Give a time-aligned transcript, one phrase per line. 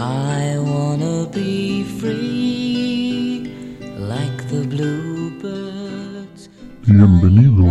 [0.00, 3.52] I wanna be free
[3.98, 5.07] like the bluebirds.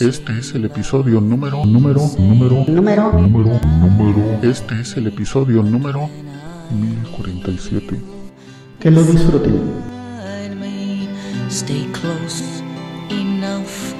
[0.00, 3.12] Este es el episodio número, número, número, Número.
[3.12, 4.38] número, número.
[4.42, 6.08] Este es el episodio número
[6.70, 8.00] 1047.
[8.78, 9.58] Que lo disfruten.
[11.50, 12.62] Stay close
[13.10, 13.92] enough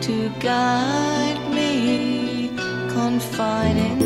[0.00, 2.48] to guide me,
[2.94, 3.98] confide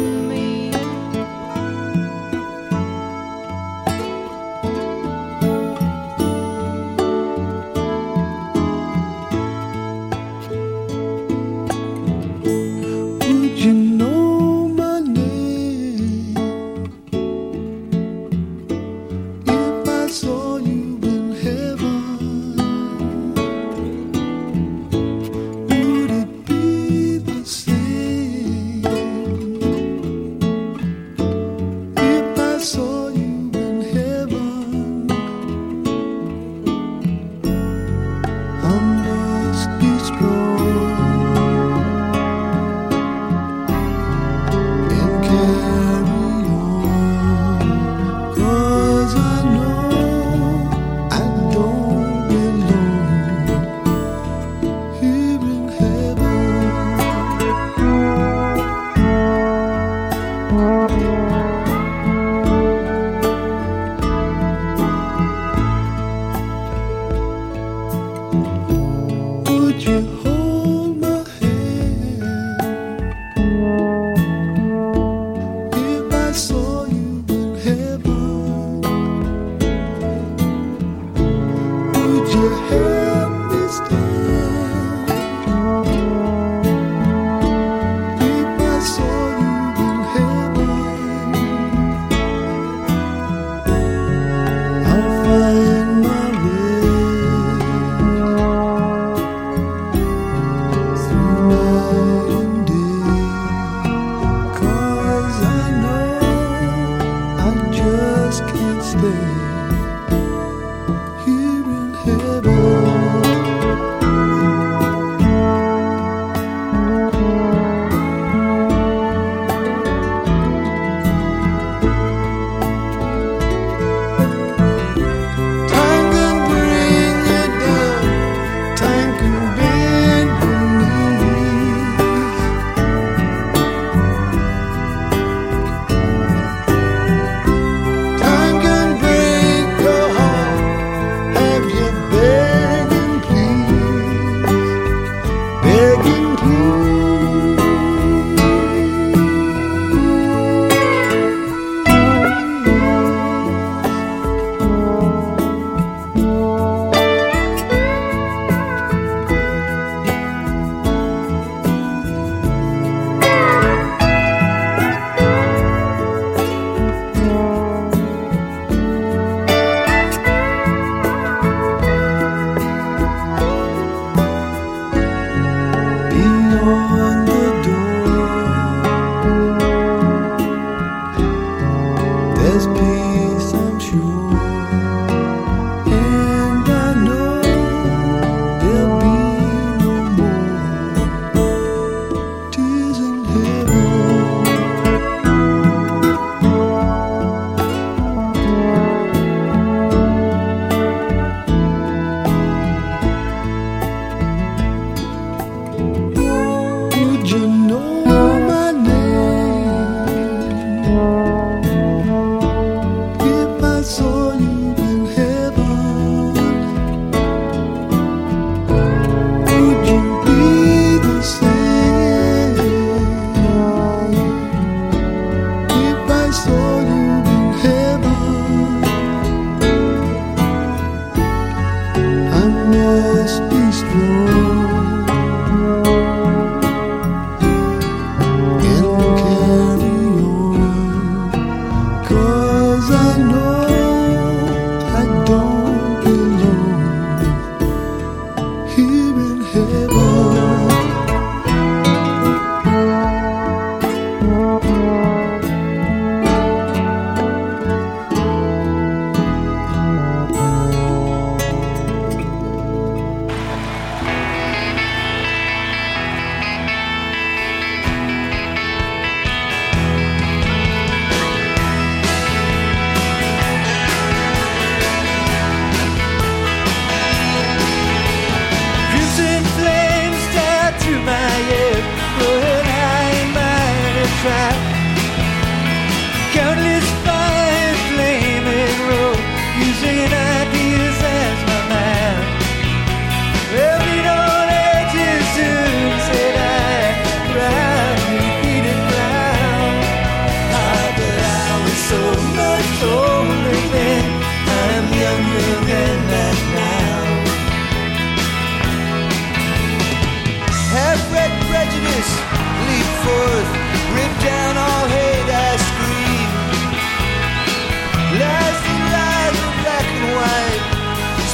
[318.17, 320.63] Lies and lies in black and white.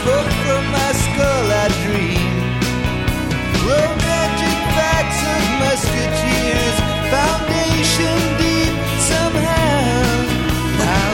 [0.00, 2.19] Spoke from my skull, I.
[3.62, 4.58] Romantic
[5.32, 6.76] of musketeers,
[7.14, 9.62] foundation deep somehow.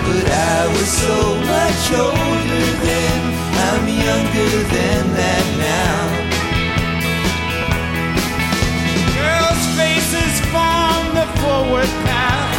[0.08, 3.20] But I was so much older then.
[3.68, 6.00] I'm younger than that now.
[9.20, 12.56] Girls' faces form the forward path.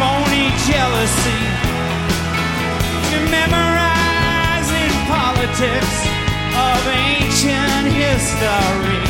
[0.00, 1.55] Phony jealousy
[3.36, 5.96] memorizing politics
[6.68, 6.80] of
[7.12, 9.04] ancient history.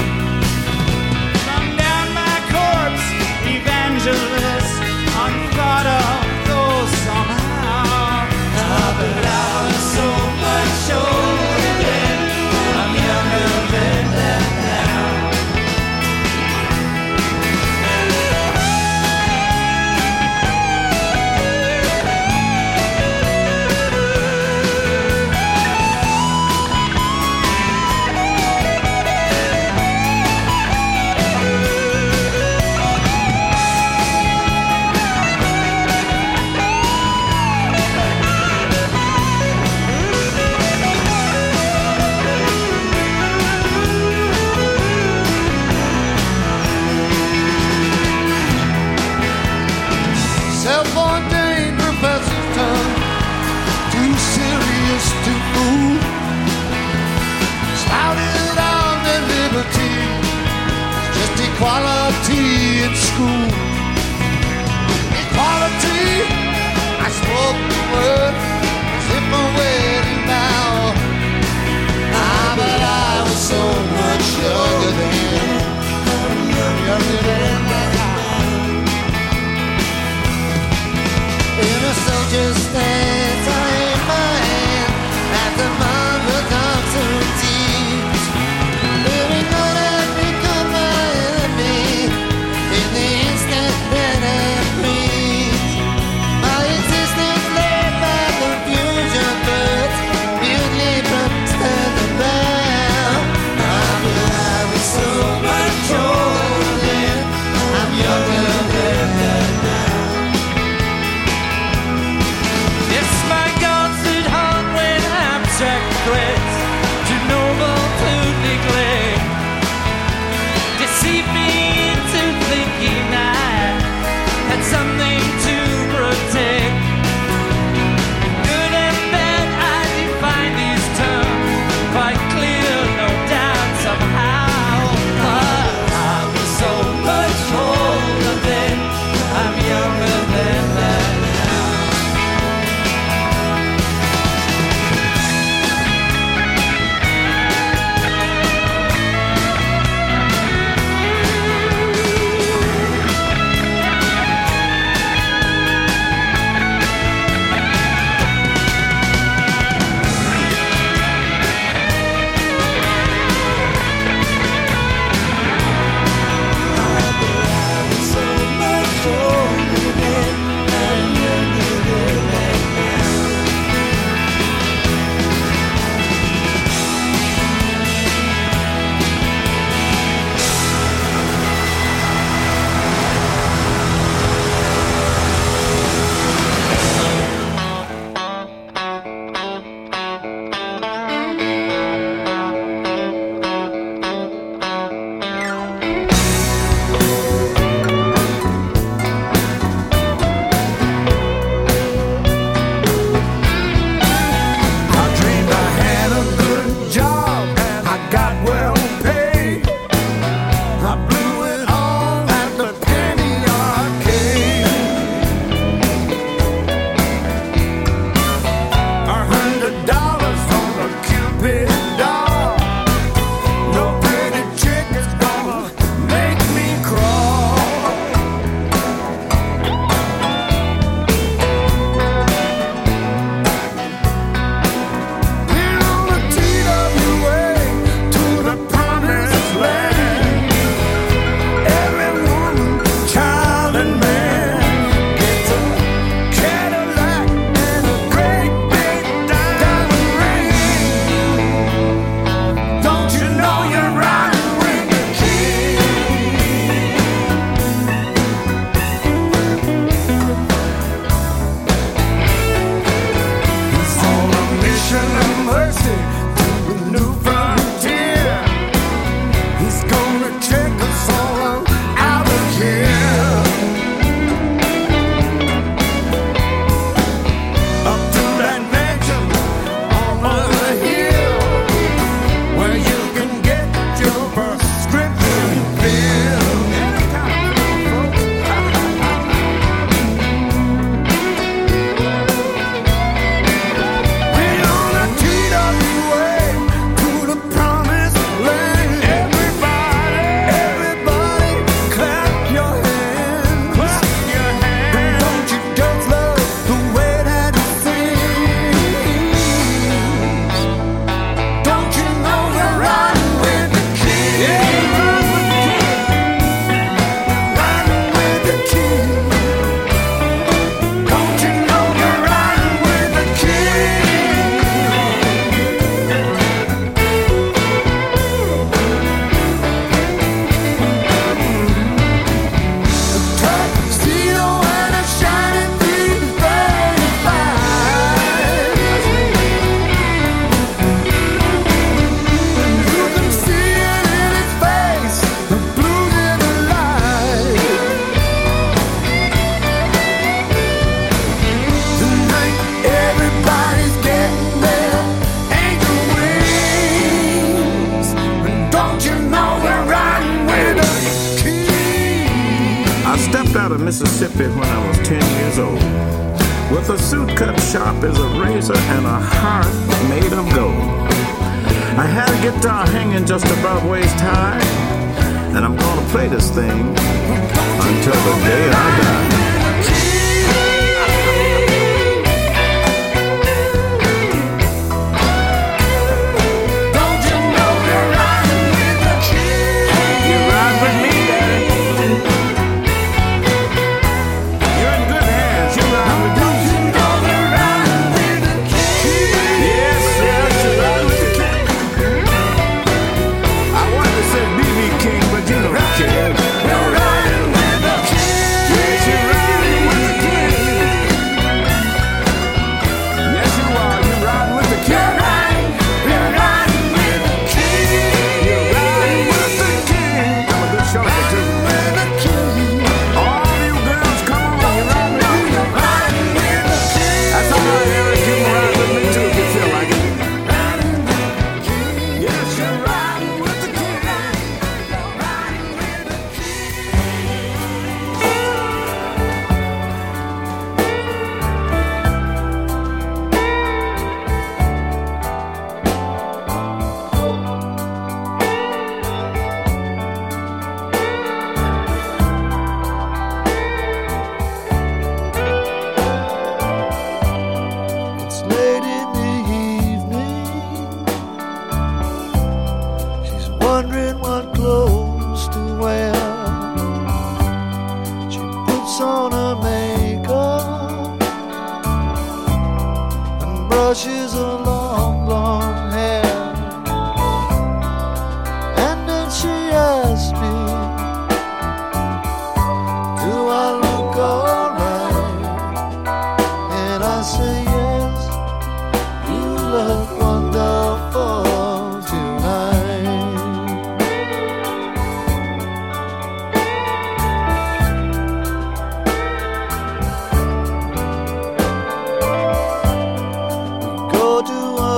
[1.49, 3.07] Come down my corpse,
[3.57, 4.66] evangelist.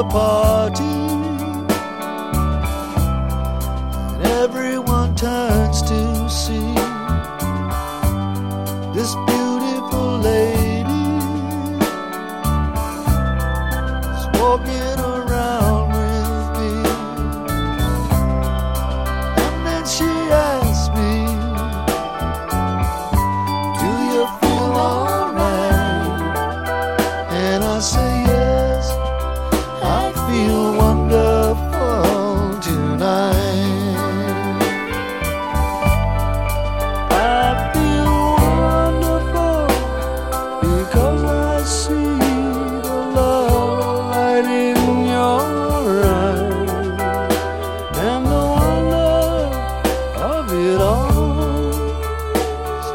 [0.08, 0.97] party.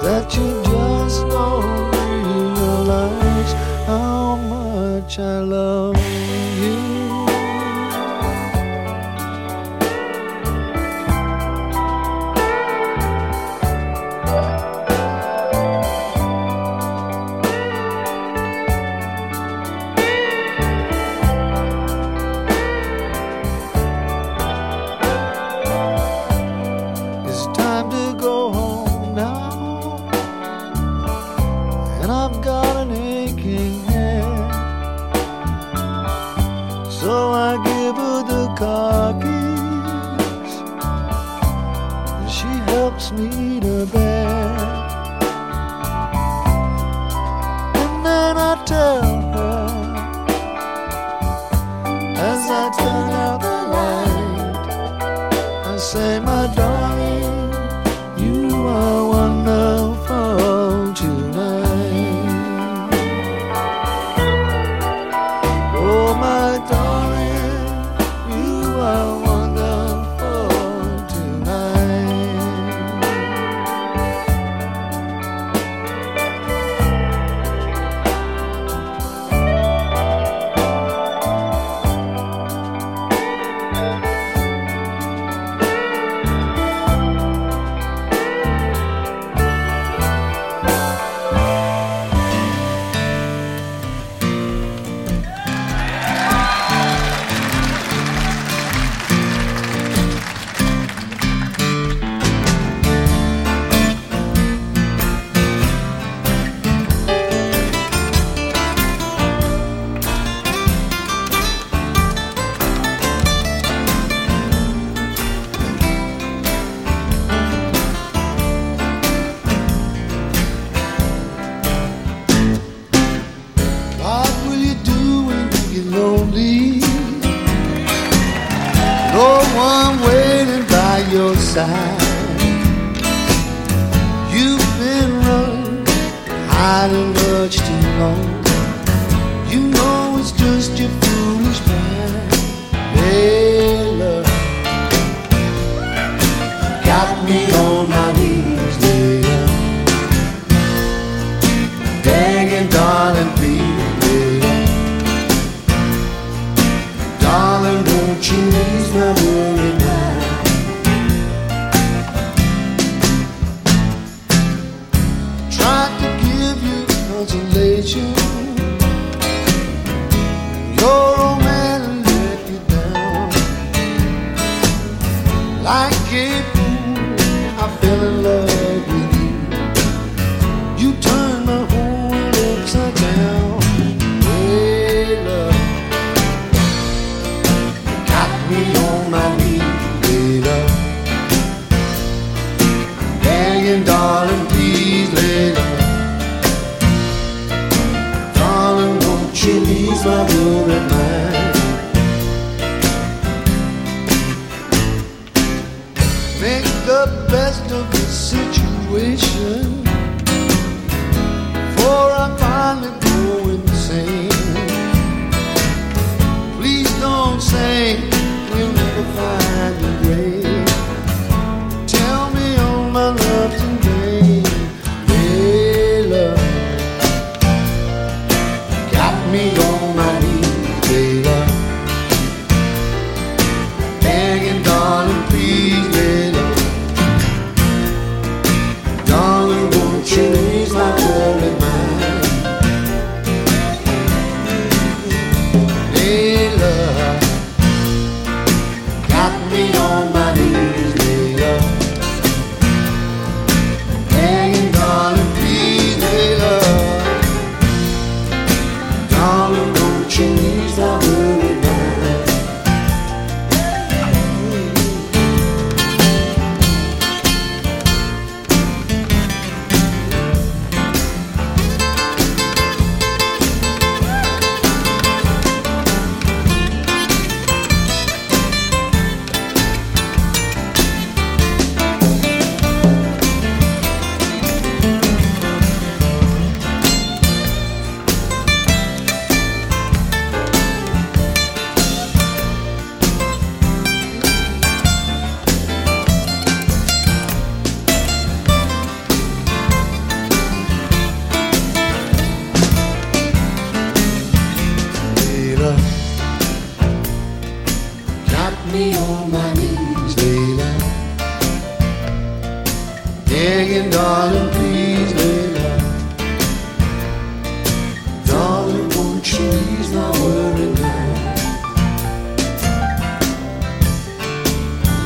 [0.03, 1.91] that you just don't
[2.57, 3.53] realize
[3.87, 6.02] how much I love.
[52.43, 54.67] as I turn out the light,
[55.65, 57.12] I say, my darling.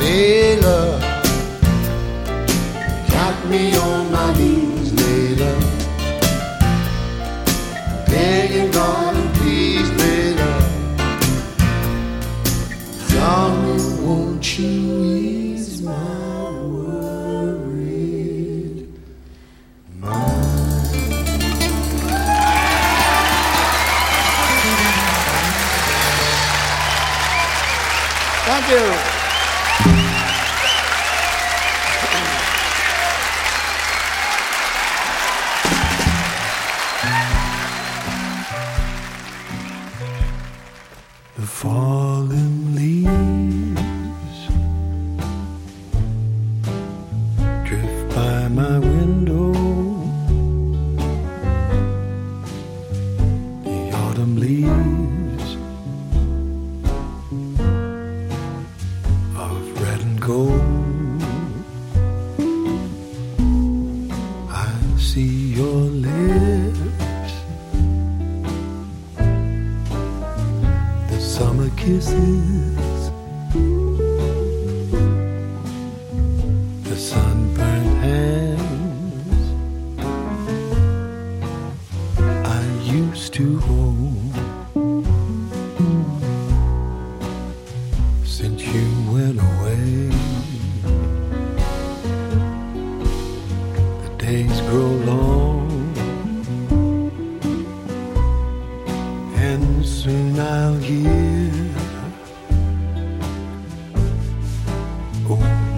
[0.08, 0.47] Hey.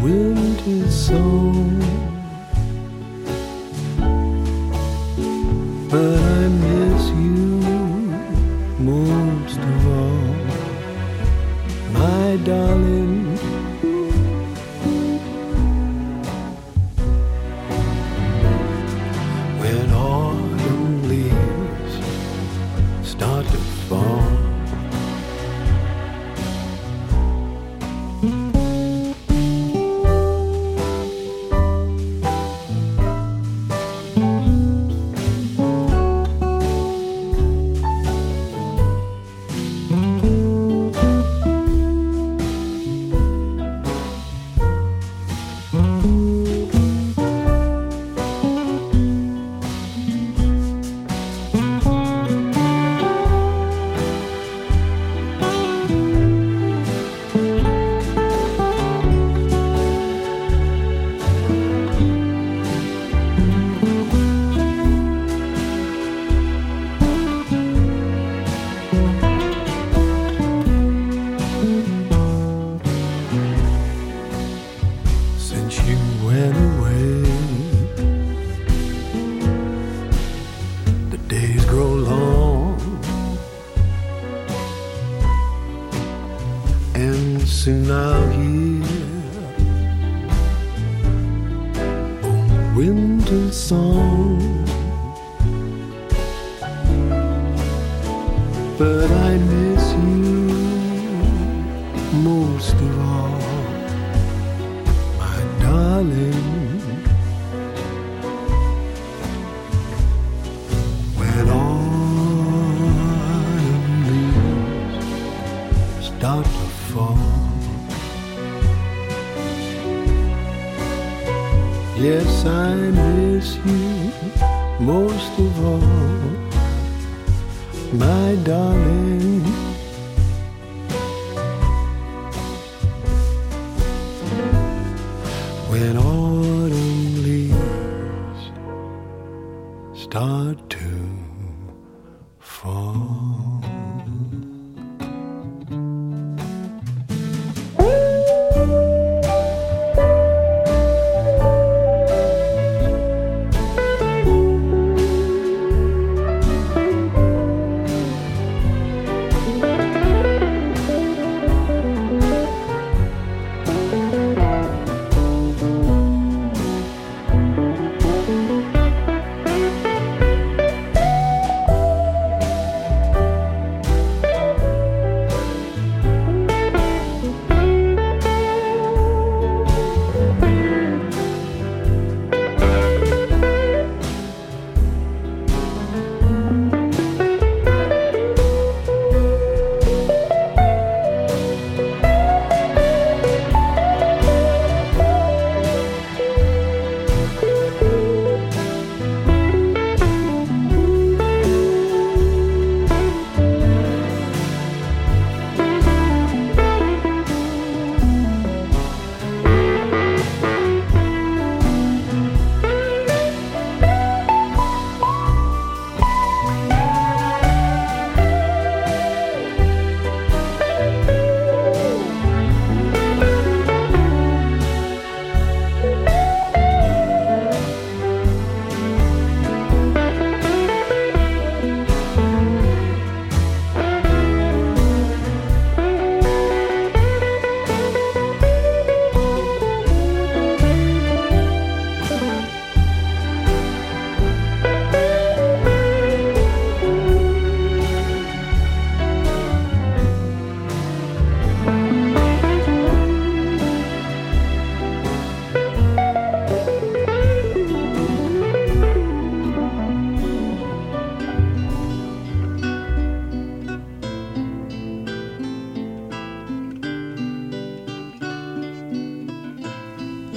[0.03, 2.10] winter song.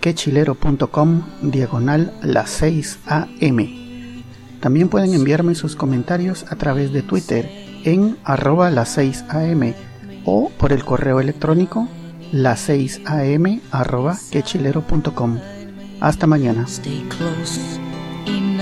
[0.00, 3.58] quechilero.com diagonal las 6 am.
[4.60, 7.48] También pueden enviarme sus comentarios a través de Twitter
[7.84, 9.74] en arroba las 6 am
[10.24, 11.88] o por el correo electrónico
[12.32, 15.38] las 6 am arroba quechilero.com.
[16.00, 16.66] Hasta mañana.
[18.26, 18.58] In